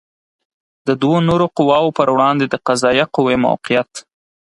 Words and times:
د 0.87 0.89
دوو 1.01 1.17
نورو 1.29 1.45
قواوو 1.57 1.95
پر 1.97 2.07
وړاندې 2.15 2.45
د 2.49 2.55
قضائیه 2.67 3.05
قوې 3.15 3.35
موقعیت 3.45 3.91